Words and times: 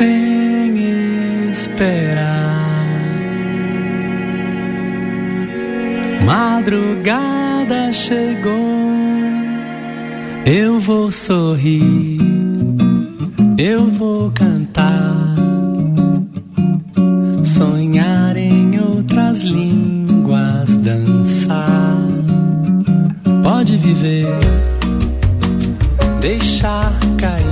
sem 0.00 1.50
esperar. 1.50 2.86
Madrugada 6.24 7.92
chegou, 7.92 8.54
eu 10.46 10.80
vou 10.80 11.10
sorrir, 11.10 12.16
eu 13.58 13.90
vou 13.90 14.30
cantar, 14.30 15.34
sonhar 17.44 18.38
em 18.38 18.80
outras 18.80 19.42
línguas, 19.42 20.78
dançar. 20.78 22.06
Pode 23.42 23.76
viver, 23.76 24.38
deixar 26.22 26.90
cair 27.18 27.49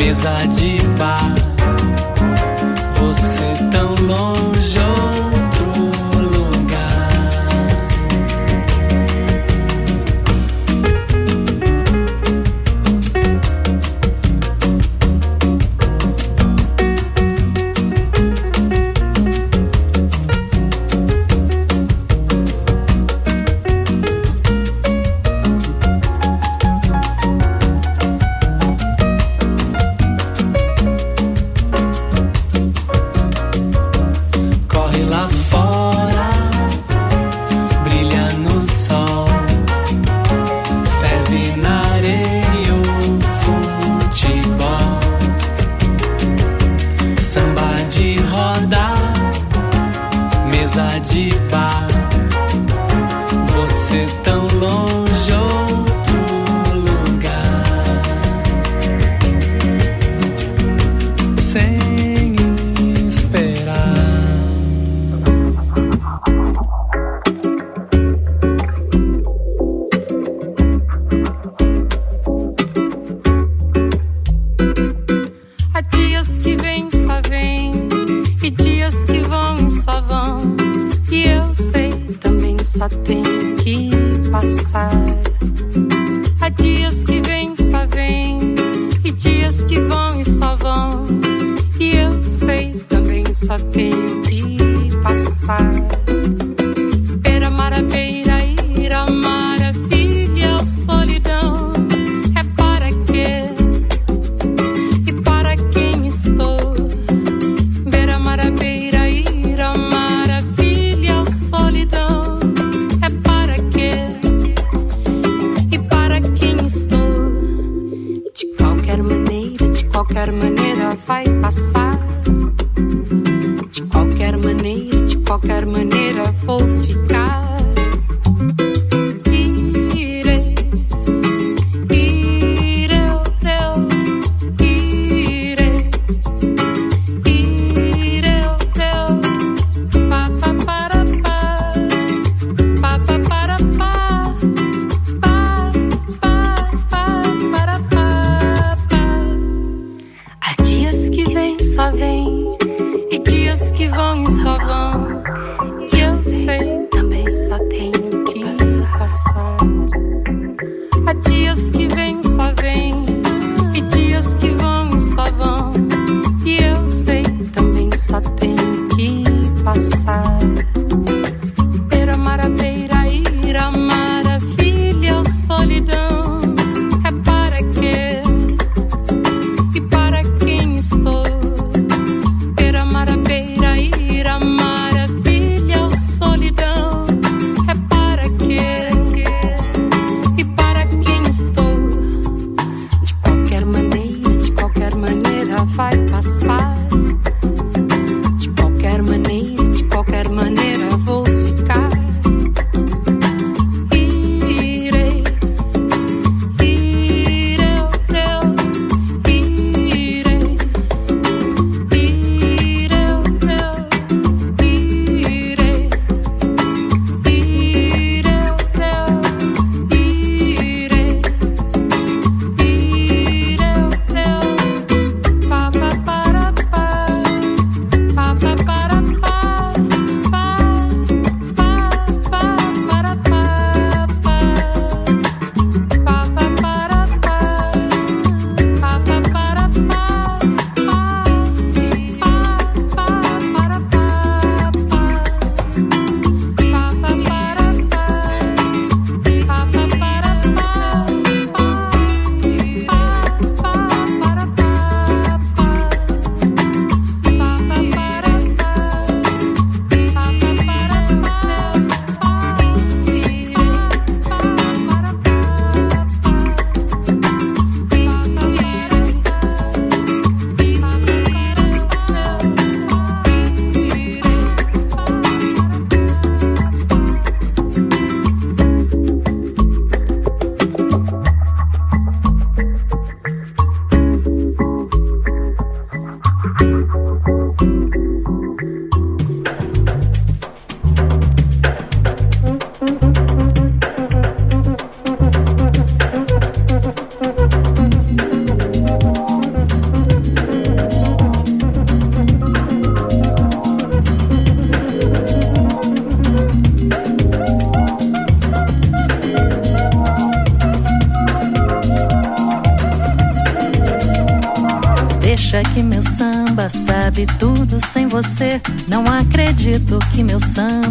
mesa 0.00 0.34
de 0.48 0.78
bar. 0.98 1.34
Você 2.96 3.70
tão 3.70 3.94
longe. 4.06 4.49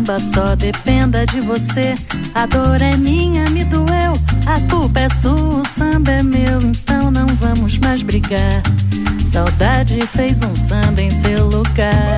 Samba 0.09 0.19
só 0.19 0.55
dependa 0.55 1.25
de 1.25 1.39
você. 1.41 1.93
A 2.33 2.45
dor 2.47 2.81
é 2.81 2.97
minha, 2.97 3.47
me 3.51 3.63
doeu. 3.63 4.13
A 4.47 4.59
culpa 4.71 5.01
é 5.01 5.09
sua, 5.09 5.33
o 5.33 5.63
samba 5.65 6.11
é 6.11 6.23
meu. 6.23 6.59
Então 6.63 7.11
não 7.11 7.27
vamos 7.27 7.77
mais 7.77 8.01
brigar. 8.01 8.63
Saudade 9.23 9.99
fez 10.07 10.41
um 10.41 10.55
samba 10.55 11.01
em 11.01 11.11
seu 11.11 11.45
lugar. 11.47 12.17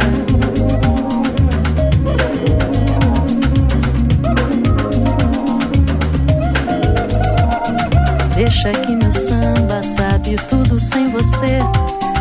Deixa 8.35 8.71
que 8.71 8.95
meu 8.95 9.11
samba 9.11 9.83
sabe 9.83 10.37
tudo 10.49 10.79
sem 10.79 11.09
você. 11.11 11.59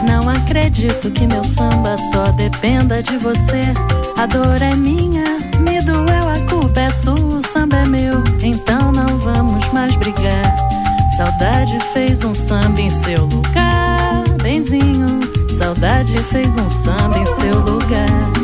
Não 0.06 0.28
acredito 0.28 1.10
que 1.10 1.26
meu 1.26 1.44
samba 1.44 1.96
só 2.12 2.24
dependa 2.32 3.02
de 3.02 3.16
você. 3.18 3.62
A 4.16 4.26
dor 4.26 4.60
é 4.60 4.74
minha, 4.74 5.38
me 5.60 5.80
doeu, 5.82 6.28
a 6.28 6.38
culpa 6.48 6.80
é 6.80 6.90
sua, 6.90 7.14
o 7.14 7.42
samba 7.46 7.78
é 7.78 7.86
meu. 7.86 8.22
Então 8.42 8.92
não 8.92 9.18
vamos 9.18 9.66
mais 9.72 9.94
brigar. 9.96 10.56
Saudade 11.16 11.78
fez 11.92 12.24
um 12.24 12.34
samba 12.34 12.80
em 12.80 12.90
seu 12.90 13.26
lugar, 13.26 14.24
benzinho. 14.42 15.20
Saudade 15.50 16.16
fez 16.30 16.48
um 16.56 16.68
samba 16.68 17.18
em 17.18 17.26
seu 17.26 17.60
lugar. 17.60 18.39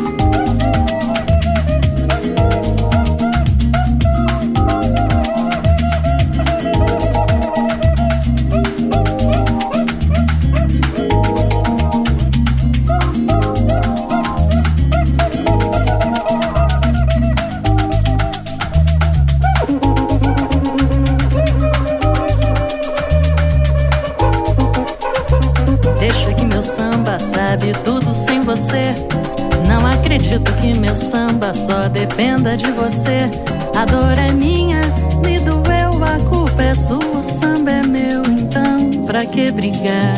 De 32.55 32.71
você. 32.71 33.29
A 33.75 33.83
dor 33.85 34.17
é 34.17 34.31
minha, 34.31 34.81
me 35.25 35.39
doeu, 35.39 36.03
a 36.03 36.29
culpa 36.29 36.63
é 36.63 36.73
sua, 36.73 36.97
o 36.97 37.23
samba 37.23 37.71
é 37.71 37.81
meu, 37.81 38.21
então 38.21 39.05
pra 39.05 39.25
que 39.25 39.51
brigar? 39.51 40.15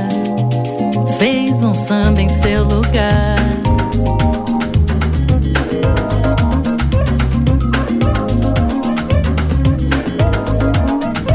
Fez 1.18 1.64
um 1.64 1.74
samba 1.74 2.22
em 2.22 2.30
seu 2.30 2.64
lugar. 2.64 3.36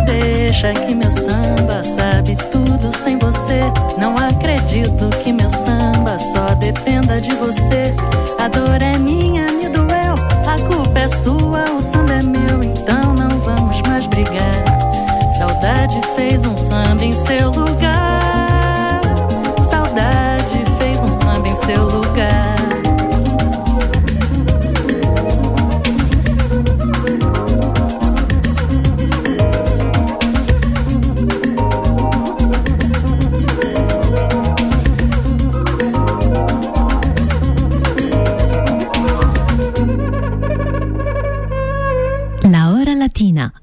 Deixa 0.07 0.73
que 0.73 0.95
meu 0.95 1.11
samba 1.11 1.83
sabe 1.83 2.37
tudo 2.53 2.97
sem 3.03 3.19
você. 3.19 3.61
Não 3.99 4.15
acredito 4.17 5.09
que 5.23 5.33
meu 5.33 5.51
samba 5.51 6.19
só 6.19 6.55
dependa 6.55 7.21
de 7.21 7.35
você. 7.35 7.95
A 8.39 8.49
dor 8.49 8.81
é 8.81 8.94
fez 16.29 16.47
um 16.47 16.57
samba 16.57 17.05
em 17.05 17.13
seu 17.13 17.51
lugar. 17.51 17.84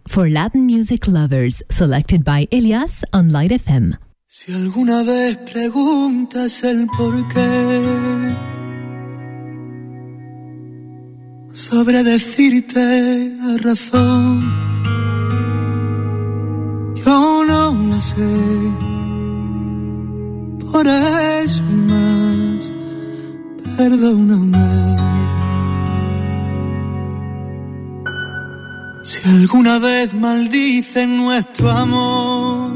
For 0.07 0.29
Latin 0.29 0.65
music 0.65 1.07
lovers, 1.07 1.61
selected 1.69 2.23
by 2.23 2.47
Elias 2.51 3.03
on 3.13 3.31
Light 3.31 3.51
FM. 3.51 3.97
Si 4.27 4.53
alguna 4.53 5.03
vez 5.03 5.37
preguntas 5.51 6.63
el 6.63 6.87
por 6.97 7.27
qué, 7.27 8.35
sabré 11.53 12.03
decirte 12.03 13.35
la 13.37 13.57
razón. 13.57 14.41
Yo 17.05 17.43
no 17.45 17.73
la 17.89 17.99
sé, 17.99 18.31
por 20.71 20.87
eso 20.87 21.61
y 21.69 21.75
más, 21.75 22.73
perdóname. 23.77 25.10
Si 29.21 29.29
alguna 29.29 29.77
vez 29.77 30.13
maldicen 30.15 31.17
nuestro 31.17 31.69
amor, 31.69 32.71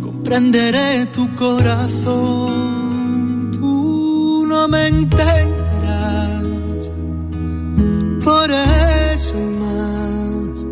comprenderé 0.00 1.04
tu 1.06 1.28
corazón. 1.34 2.52
Tú 3.52 4.46
no 4.48 4.66
me 4.68 4.86
entenderás. 4.86 6.42
Por 8.24 8.50
eso 8.50 9.34
y 9.36 9.48
más, 9.62 10.66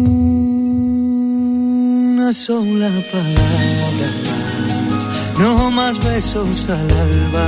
sola 2.34 2.92
palabra 3.12 4.10
más, 4.28 5.10
no 5.40 5.72
más 5.72 5.98
besos 5.98 6.70
al 6.70 6.92
alba 6.92 7.48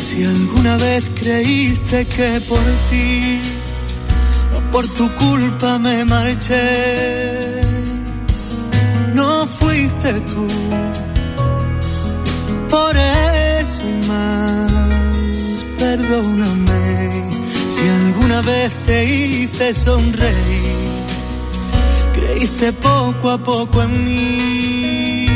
si 0.00 0.24
alguna 0.24 0.76
vez 0.78 1.10
creíste 1.14 2.06
que 2.06 2.40
por 2.48 2.64
ti 2.88 3.38
o 4.56 4.60
por 4.72 4.86
tu 4.88 5.08
culpa 5.16 5.78
me 5.78 6.04
marché, 6.04 7.60
no 9.14 9.46
fuiste 9.46 10.12
tú. 10.32 10.46
Por 12.70 12.96
eso 12.96 13.80
y 13.82 14.06
más, 14.06 15.64
perdóname 15.78 17.10
si 17.68 17.82
alguna 18.00 18.40
vez 18.42 18.74
te 18.86 19.04
hice 19.04 19.74
sonreír. 19.74 20.80
Creíste 22.14 22.72
poco 22.72 23.30
a 23.30 23.38
poco 23.38 23.82
en 23.82 24.04
mí, 24.04 25.26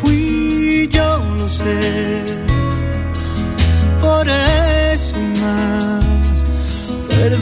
fui 0.00 0.88
yo, 0.90 1.22
lo 1.36 1.48
sé 1.48 2.47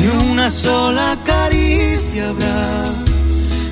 ni 0.00 0.06
una 0.30 0.50
sola 0.50 1.16
caricia 1.24 2.30
habrá. 2.30 2.84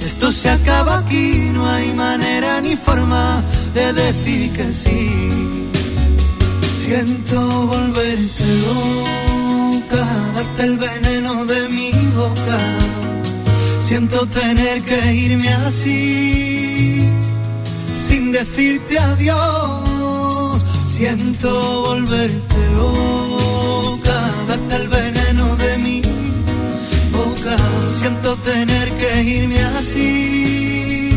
Esto 0.05 0.31
se 0.33 0.51
acaba 0.51 0.99
aquí, 0.99 1.51
no 1.53 1.67
hay 1.67 1.93
manera 1.93 2.61
ni 2.61 2.77
forma 2.77 3.43
de 3.75 3.93
decir 3.93 4.53
que 4.53 4.73
sí. 4.73 5.11
Siento 6.83 7.67
volverte 7.67 8.45
loca, 8.67 10.05
darte 10.35 10.63
el 10.65 10.77
veneno 10.77 11.45
de 11.45 11.69
mi 11.69 11.91
boca. 12.15 12.59
Siento 13.79 14.27
tener 14.27 14.83
que 14.83 15.15
irme 15.15 15.49
así, 15.49 17.09
sin 17.95 18.33
decirte 18.33 18.99
adiós. 18.99 20.65
Siento 20.87 21.83
volverte 21.83 22.61
loca, 22.77 24.19
darte 24.49 24.77
el 24.77 24.89
veneno. 24.89 25.12
Siento 28.03 28.37
tener 28.38 28.91
que 28.99 29.23
irme 29.23 29.62
así, 29.62 31.12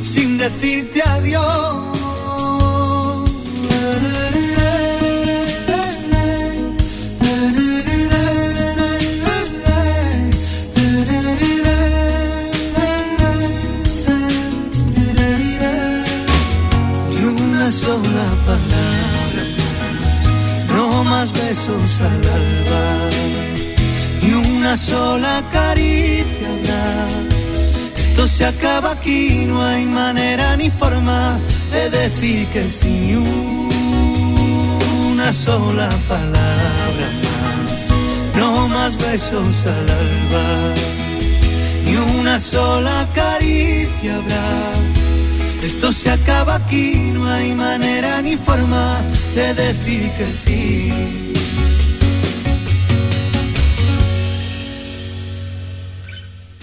sin 0.00 0.38
decirte 0.38 1.02
adiós. 1.02 1.88
besos 21.32 22.00
al 22.00 22.24
alba, 22.38 22.82
ni 22.92 22.97
una 24.68 24.76
sola 24.76 25.42
caricia 25.50 26.48
habrá. 26.52 27.08
Esto 27.96 28.28
se 28.28 28.44
acaba 28.44 28.90
aquí, 28.92 29.46
no 29.46 29.62
hay 29.62 29.86
manera 29.86 30.58
ni 30.58 30.68
forma 30.68 31.38
de 31.72 31.88
decir 31.88 32.46
que 32.48 32.68
sin 32.68 33.24
una 35.10 35.32
sola 35.32 35.88
palabra 36.06 37.06
más. 37.24 38.36
No 38.36 38.68
más 38.68 38.98
besos 38.98 39.64
al 39.64 39.88
alba, 40.04 40.74
ni 41.86 41.96
una 42.20 42.38
sola 42.38 43.08
caricia 43.14 44.16
habrá. 44.16 44.50
Esto 45.62 45.92
se 45.92 46.10
acaba 46.10 46.56
aquí, 46.56 47.10
no 47.14 47.26
hay 47.26 47.54
manera 47.54 48.20
ni 48.20 48.36
forma 48.36 49.00
de 49.34 49.54
decir 49.54 50.12
que 50.18 50.26
sí. 50.34 50.92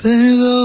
Perdóname. 0.06 0.65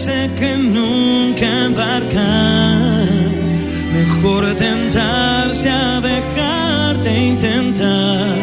Perderse 0.00 0.30
que 0.38 0.56
nunca 0.56 1.46
embarcar. 1.66 3.08
Mejor 3.92 4.54
tentarse 4.54 5.68
a 5.68 6.00
dejarte 6.00 7.18
intentar. 7.18 8.34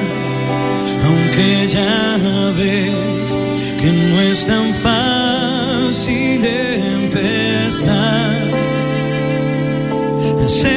Aunque 1.06 1.68
ya 1.68 2.18
ves 2.58 3.38
que 3.80 3.92
no 3.92 4.22
es 4.22 4.46
tan 4.46 4.74
fácil 4.74 6.46
empezar. 7.04 8.28
Sé 10.48 10.77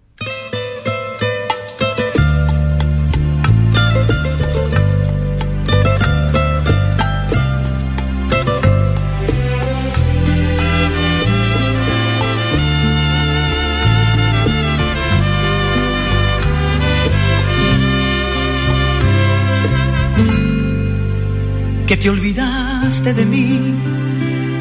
Que 21.91 21.97
te 21.97 22.09
olvidaste 22.09 23.13
de 23.13 23.25
mí, 23.25 23.75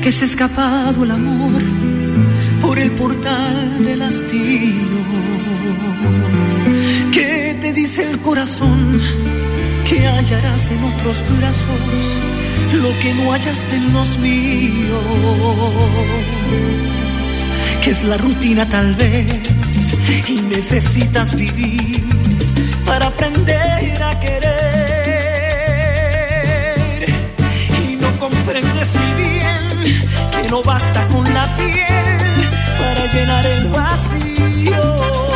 que 0.03 0.11
se 0.11 0.25
ha 0.25 0.27
escapado 0.27 1.05
el 1.05 1.13
amor 1.13 1.63
por 2.61 2.77
el 2.77 2.91
portal 2.91 3.85
del 3.85 4.03
hastío, 4.03 4.99
que 7.13 7.57
te 7.61 7.73
dice 7.73 8.03
el 8.11 8.19
corazón 8.19 9.01
que 9.89 10.09
hallarás 10.09 10.73
en 10.73 10.83
otros 10.83 11.23
brazos 11.39 11.83
lo 12.83 12.91
que 12.99 13.15
no 13.15 13.31
hallaste 13.31 13.77
en 13.77 13.93
los 13.93 14.19
míos, 14.19 15.05
que 17.85 17.91
es 17.91 18.03
la 18.03 18.17
rutina 18.17 18.69
tal 18.69 18.97
vez 18.97 19.39
y 20.27 20.41
necesitas 20.57 21.37
vivir 21.37 22.03
para 22.85 23.07
aprender 23.07 24.03
a 24.03 24.19
querer 24.19 24.50
comprendes 28.53 28.89
muy 28.97 29.29
bien 29.29 29.69
que 30.33 30.49
no 30.51 30.61
basta 30.63 31.07
con 31.07 31.23
la 31.33 31.55
piel 31.55 32.19
para 32.79 33.07
llenar 33.13 33.47
el 33.47 33.69
vacío. 33.69 35.30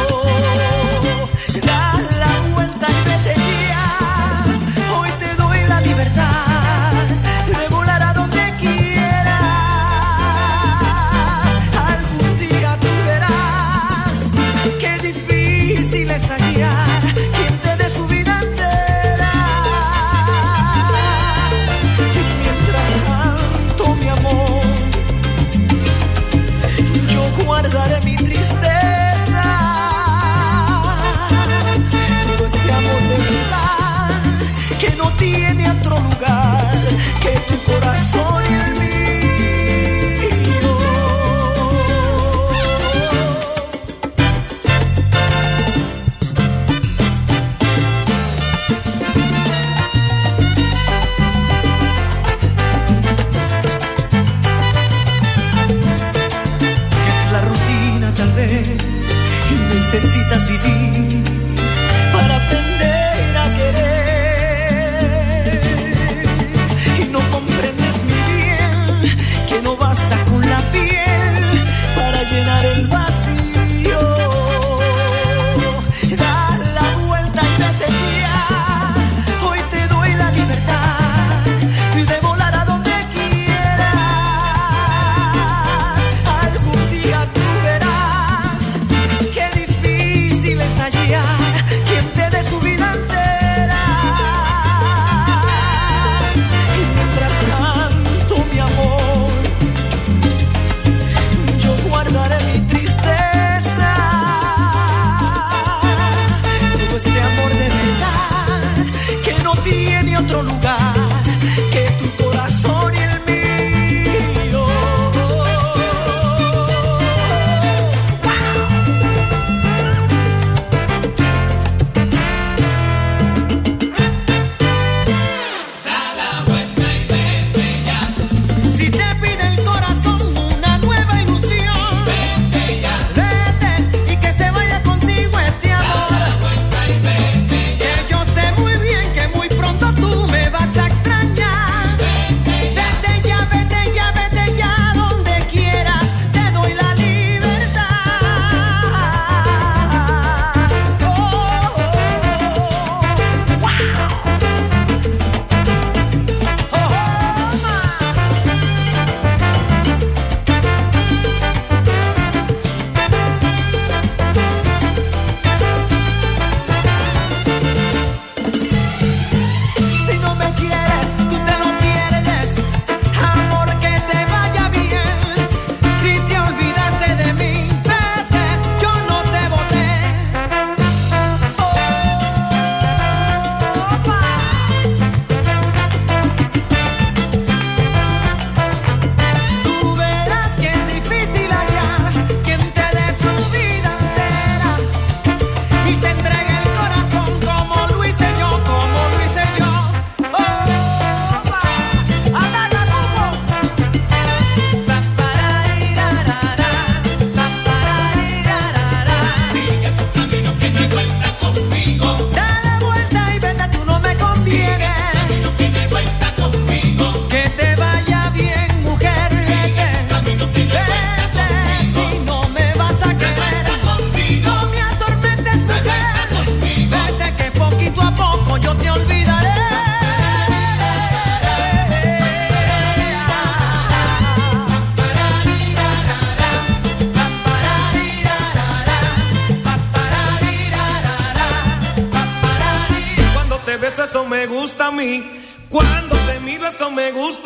Me 247.04 247.12
gusta 247.12 247.43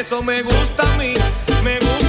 eso 0.00 0.22
me 0.22 0.42
gusta 0.42 0.82
a 0.94 0.96
mí. 0.96 1.12
si, 1.62 1.62
re, 1.62 1.99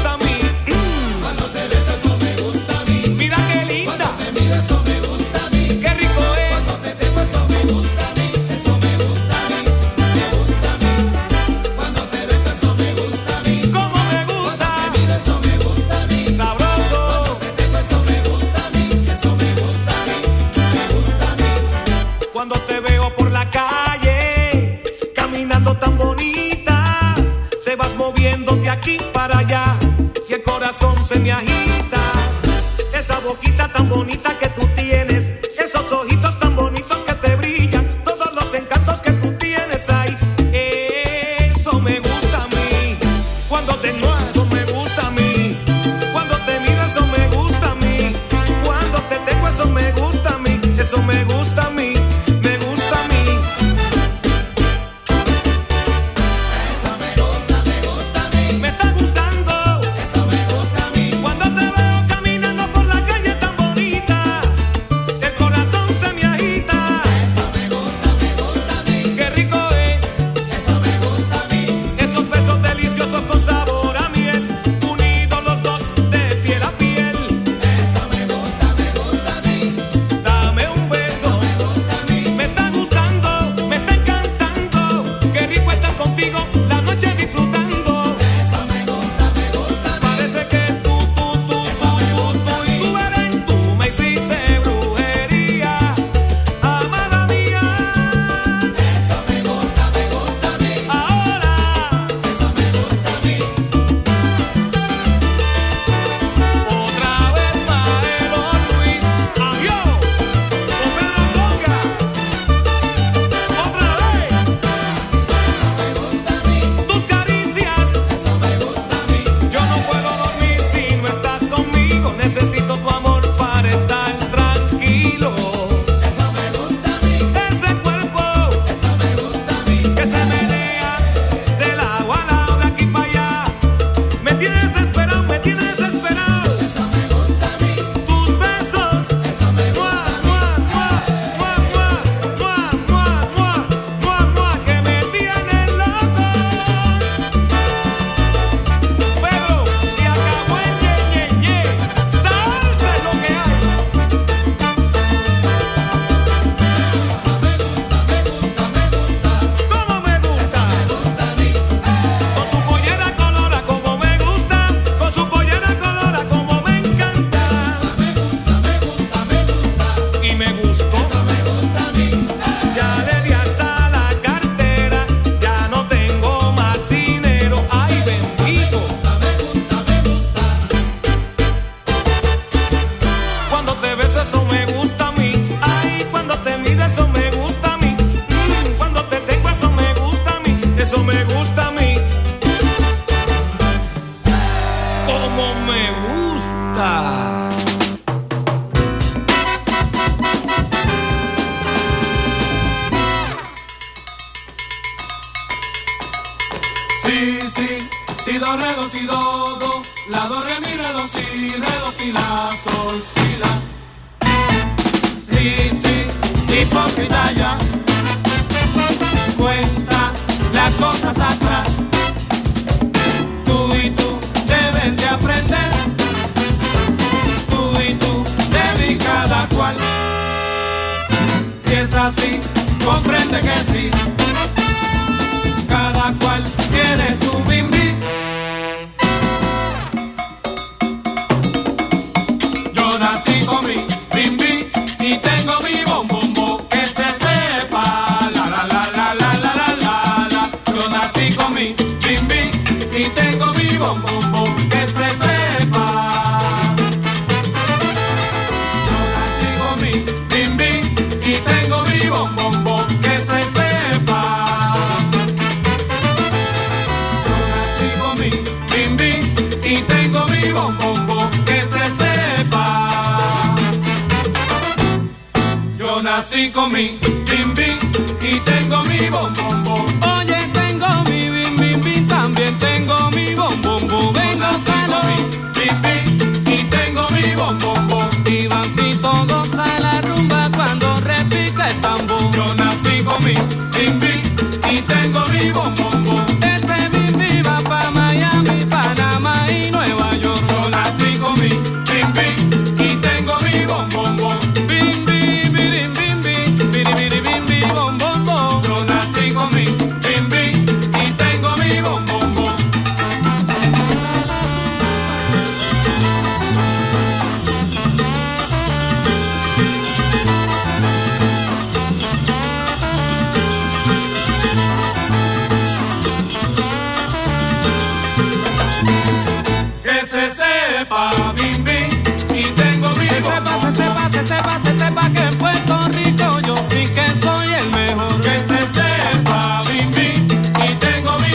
así, 232.08 232.40
comprende 232.84 233.42
que 233.42 233.72
sí. 233.72 233.91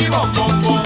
vivo 0.08 0.30
con 0.34 0.60
vos. 0.60 0.85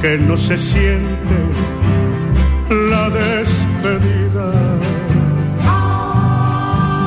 que 0.00 0.16
no 0.18 0.36
se 0.36 0.56
siente 0.56 1.36
la 2.70 3.10
despedida. 3.10 4.52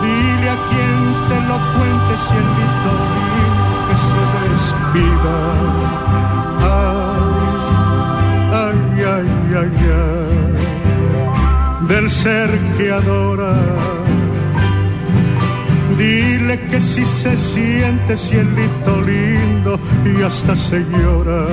Dile 0.03 0.49
a 0.49 0.57
quien 0.69 0.97
te 1.29 1.37
lo 1.49 1.57
cuente, 1.73 2.13
cielito 2.27 2.91
lindo, 3.15 3.73
que 3.87 3.95
se 4.07 4.21
despida. 4.49 5.37
Ay, 8.53 8.79
ay, 9.03 9.07
ay, 9.13 9.27
ay, 9.61 9.75
ay, 10.01 11.87
del 11.87 12.09
ser 12.09 12.49
que 12.77 12.91
adora. 12.91 13.53
Dile 15.97 16.59
que 16.69 16.79
si 16.81 17.05
se 17.05 17.37
siente 17.37 18.17
cielito 18.17 19.01
lindo 19.01 19.79
y 20.03 20.23
hasta 20.23 20.55
se 20.55 20.79
llora. 20.79 21.45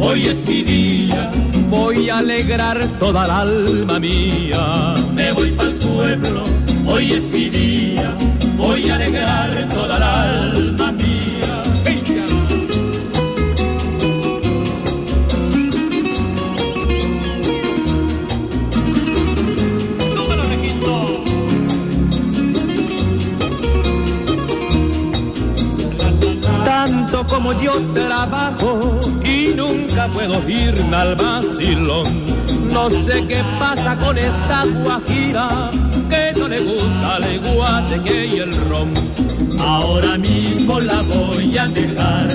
Hoy 0.00 0.26
es 0.26 0.48
mi 0.48 0.62
día, 0.62 1.30
voy 1.70 2.10
a 2.10 2.18
alegrar 2.18 2.78
toda 2.98 3.24
el 3.24 3.30
alma 3.30 4.00
mía. 4.00 4.94
Me 5.14 5.32
voy 5.32 5.50
pa'l 5.52 5.74
pueblo, 5.74 6.44
hoy 6.86 7.12
es 7.12 7.28
mi 7.28 7.48
día, 7.48 8.16
voy 8.56 8.88
a 8.88 8.96
alegrar 8.96 9.68
toda 9.68 9.96
el 9.96 10.02
alma 10.02 10.77
yo 27.52 27.72
trabajo 27.92 28.98
y 29.24 29.54
nunca 29.54 30.08
puedo 30.08 30.48
irme 30.48 30.96
al 30.96 31.14
vacilón. 31.16 32.24
No 32.72 32.90
sé 32.90 33.24
qué 33.26 33.42
pasa 33.58 33.96
con 33.96 34.16
esta 34.18 34.64
guajira 34.84 35.70
que 36.08 36.38
no 36.38 36.48
le 36.48 36.60
gusta 36.60 37.18
el 37.18 37.40
guateque 37.40 38.26
y 38.26 38.38
el 38.40 38.52
ron. 38.68 38.92
Ahora 39.60 40.18
mismo 40.18 40.80
la 40.80 41.02
voy 41.02 41.56
a 41.58 41.66
dejar 41.68 42.28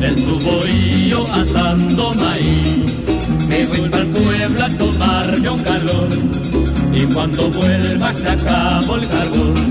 en 0.00 0.16
su 0.16 0.38
bohío 0.38 1.24
asando 1.32 2.12
maíz. 2.12 3.04
Me 3.48 3.66
voy 3.66 3.88
para 3.88 4.02
el 4.02 4.08
pueblo 4.10 4.64
a 4.64 4.68
tomarme 4.68 5.50
un 5.50 5.62
calor 5.62 6.08
y 6.92 7.02
cuando 7.12 7.50
vuelva 7.50 8.12
se 8.12 8.28
acabó 8.28 8.96
el 8.96 9.08
carbón. 9.08 9.67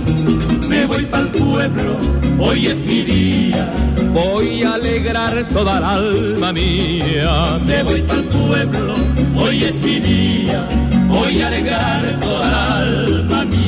Voy 0.97 1.05
para 1.05 1.23
el 1.25 1.29
pueblo, 1.29 1.97
hoy 2.39 2.65
es 2.65 2.81
mi 2.81 3.03
día. 3.03 3.71
Voy 4.13 4.63
a 4.63 4.73
alegrar 4.73 5.47
toda 5.47 5.77
el 5.77 5.83
alma 5.83 6.51
mía. 6.51 7.59
Me 7.67 7.83
voy 7.83 8.01
para 8.01 8.21
el 8.21 8.25
pueblo, 8.25 8.95
hoy 9.35 9.63
es 9.63 9.79
mi 9.79 9.99
día. 9.99 10.65
Voy 11.07 11.39
a 11.39 11.47
alegrar 11.49 12.19
toda 12.19 12.83
el 12.83 13.05
alma 13.05 13.45
mía. 13.45 13.66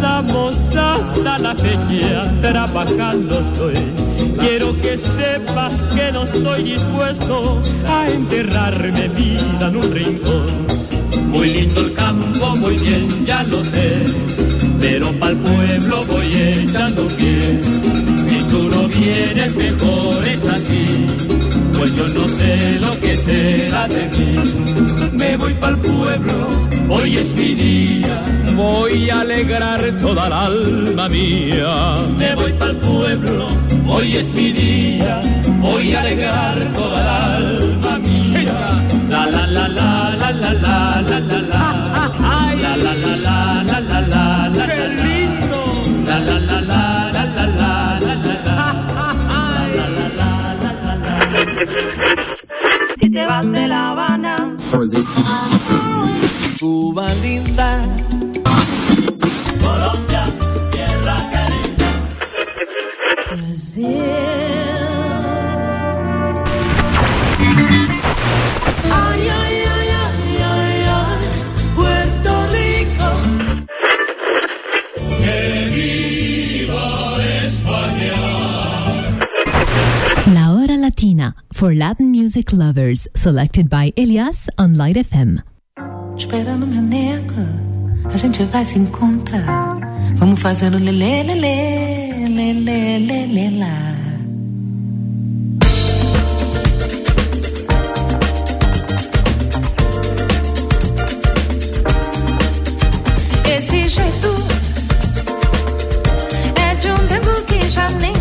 pasamos 0.00 0.54
hasta 0.76 1.38
la 1.38 1.54
fecha 1.54 2.32
trabajando 2.40 3.38
estoy. 3.38 3.74
Quiero 4.38 4.80
que 4.80 4.96
sepas 4.96 5.74
que 5.94 6.12
no 6.12 6.22
estoy 6.24 6.62
dispuesto 6.62 7.60
a 7.88 8.08
enterrarme 8.08 9.08
vida 9.08 9.68
en 9.68 9.76
un 9.76 9.92
rincón. 9.92 10.66
Muy 11.30 11.48
lindo 11.48 11.80
el 11.80 11.92
campo, 11.94 12.56
muy 12.56 12.76
bien, 12.78 13.26
ya 13.26 13.42
lo 13.44 13.62
sé, 13.64 13.92
pero 14.80 15.10
pa'l 15.18 15.36
pueblo 15.36 16.04
voy 16.06 16.32
echando 16.32 17.06
pie. 17.08 17.60
Si 18.28 18.38
tú 18.50 18.68
no 18.68 18.88
vienes, 18.88 19.54
mejor 19.56 20.26
es 20.26 20.44
así, 20.44 21.06
pues 21.76 21.96
yo 21.96 22.06
no 22.08 22.28
sé 22.28 22.78
lo 22.80 22.92
que 23.00 23.16
será 23.16 23.88
de 23.88 24.06
mí. 24.16 24.36
Me 25.12 25.36
voy 25.36 25.54
pa'l 25.54 25.76
pueblo, 25.78 26.48
hoy 26.88 27.16
es 27.16 27.34
mi 27.34 27.54
día 27.54 28.22
voy 28.58 29.08
a 29.08 29.20
alegrar 29.20 29.80
toda 30.02 30.26
el 30.26 30.32
alma 30.32 31.08
mía. 31.08 31.94
Me 32.18 32.34
voy 32.34 32.52
pa'l 32.54 32.76
pueblo, 32.76 33.46
hoy 33.86 34.16
es 34.16 34.28
mi 34.34 34.52
día, 34.52 35.20
voy 35.60 35.94
a 35.94 36.00
alegrar 36.00 36.72
toda 36.72 36.98
el 37.38 37.46
alma 37.56 37.98
mía. 37.98 38.58
La 39.08 39.26
la 39.26 39.46
la 39.46 39.68
la 39.68 39.90
la 40.20 40.30
la 40.32 40.52
la 40.52 41.02
la 41.10 41.20
la 41.30 41.40
la. 41.52 41.66
La 42.62 42.76
la 42.76 42.94
la 42.94 43.16
la 43.26 43.36
la 43.68 43.80
la 43.80 43.80
la 43.90 44.00
la. 44.12 44.66
¡Qué 44.68 44.84
lindo! 45.02 45.60
La 46.06 46.18
la 46.18 46.36
la 46.48 46.60
la 46.68 46.82
la 47.14 47.24
la 47.36 47.46
la 47.46 48.14
la. 48.46 48.58
Si 53.00 53.06
te 53.10 53.22
vas 53.24 53.46
de 53.52 53.68
La 53.68 53.88
Habana. 53.88 54.34
Cuba 56.58 57.06
linda 57.22 57.68
for 81.58 81.74
Latin 81.74 82.12
music 82.12 82.52
lovers, 82.52 83.08
selected 83.16 83.68
by 83.68 83.92
Elias 83.96 84.48
on 84.58 84.76
Light 84.76 84.96
FM. 84.96 85.40
Esperando 86.16 86.64
meu 86.64 86.80
nego, 86.80 87.34
a 88.04 88.16
gente 88.16 88.44
vai 88.44 88.62
se 88.62 88.78
encontrar. 88.78 89.68
Vamos 90.18 90.40
fazer 90.40 90.72
o 90.72 90.78
lele 90.78 91.34
lele 91.34 92.28
lele 92.28 92.98
lele 93.06 93.58
lá. 93.58 93.94
Esse 103.56 103.88
jeito 103.88 104.32
é 106.54 106.74
de 106.76 106.92
um 106.92 107.06
tempo 107.08 107.42
que 107.46 107.68
já 107.68 107.90
nem 107.90 108.17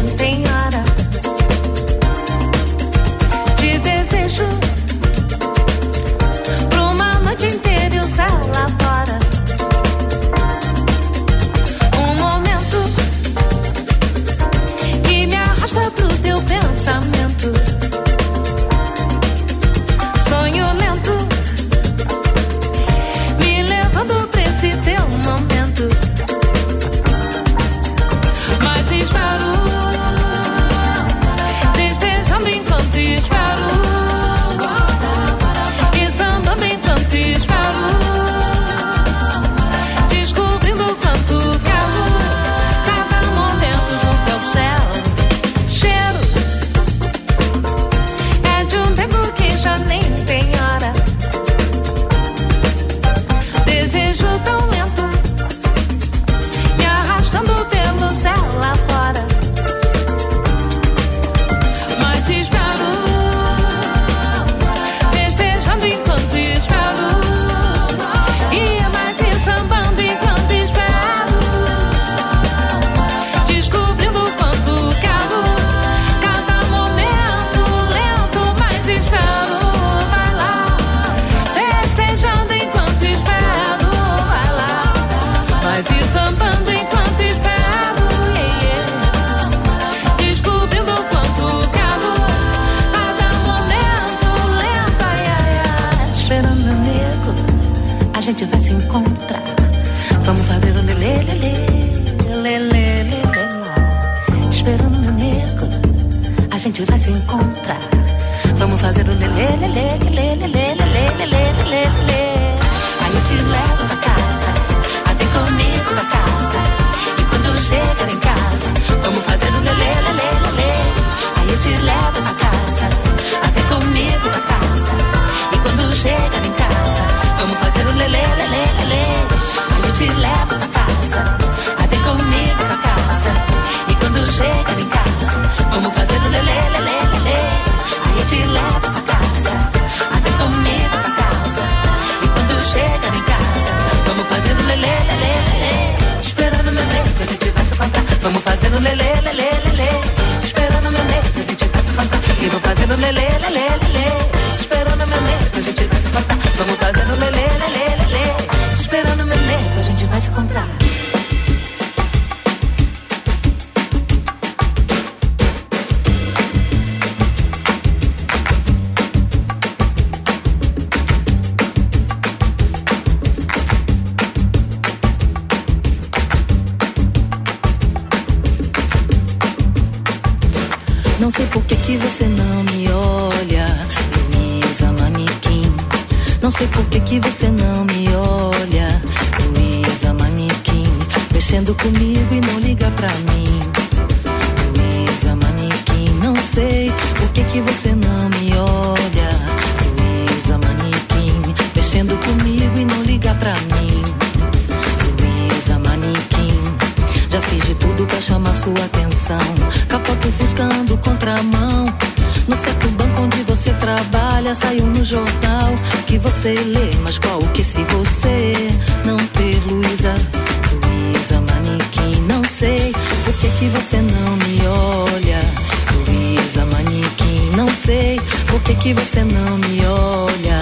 que 228.87 228.93
você 228.93 229.21
não 229.21 229.57
me 229.57 229.85
olha. 229.85 230.61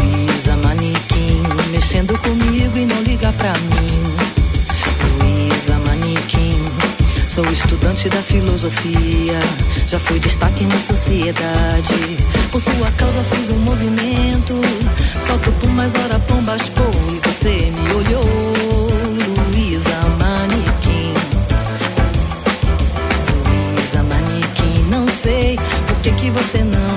Luísa 0.00 0.56
Manequim, 0.58 1.42
mexendo 1.72 2.16
comigo 2.18 2.78
e 2.78 2.86
não 2.86 3.02
liga 3.02 3.32
pra 3.32 3.52
mim. 3.52 4.00
Luísa 5.18 5.76
Manequim, 5.80 6.56
sou 7.28 7.44
estudante 7.50 8.08
da 8.10 8.22
filosofia. 8.22 9.40
Já 9.88 9.98
fui 9.98 10.20
destaque 10.20 10.66
na 10.66 10.78
sociedade. 10.78 12.16
Por 12.52 12.60
sua 12.60 12.92
causa 12.96 13.20
fiz 13.32 13.50
um 13.50 13.58
movimento. 13.58 14.54
Só 15.20 15.36
por 15.38 15.70
mais 15.70 15.96
hora 15.96 16.20
pombas 16.28 16.62
expôs 16.62 16.96
e 17.10 17.26
você 17.26 17.72
me 17.72 17.92
olhou. 17.92 18.88
Luísa 19.50 19.98
Manequim. 20.20 21.18
Não 24.88 25.06
sei 25.06 25.58
por 25.86 25.96
que, 25.98 26.10
que 26.12 26.30
você 26.30 26.58
não 26.64 26.87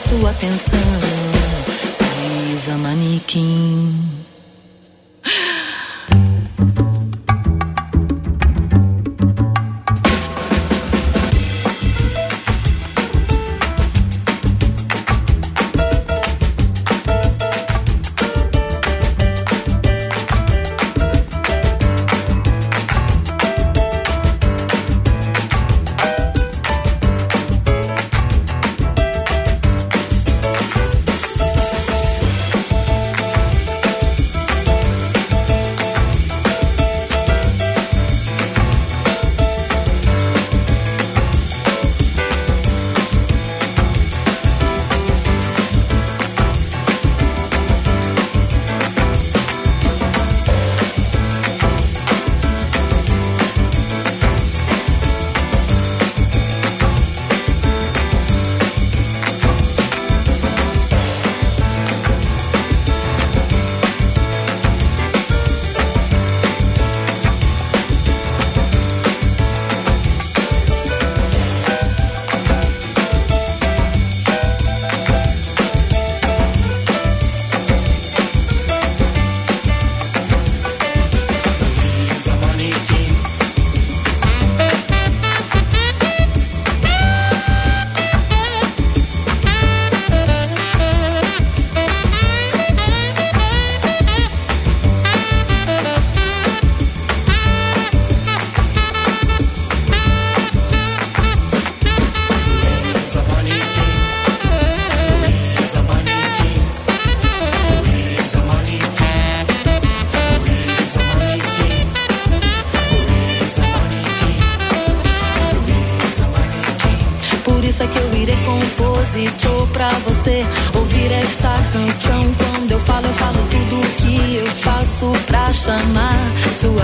sua 0.00 0.30
atenção. 0.30 1.09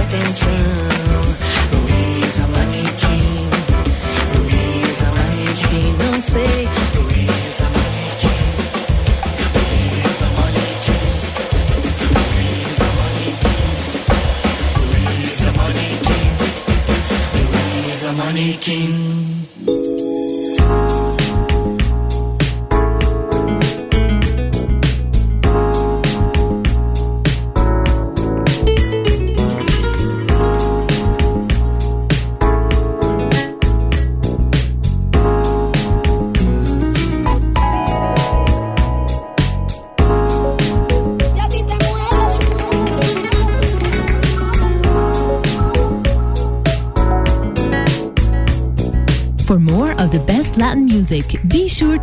Things. 0.09 0.46